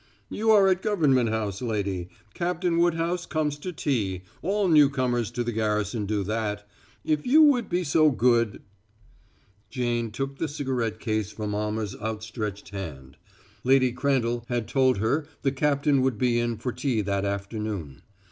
[0.31, 2.09] "You are at Government House, lady.
[2.33, 6.67] Captain Woodhouse comes to tea all newcomers to the garrison do that.
[7.05, 8.63] If you would be so good"
[9.69, 13.15] Jane took the cigarette case from Almer's outstretched hand.
[13.63, 18.01] Lady Crandall had told her the captain would be in for tea that afternoon.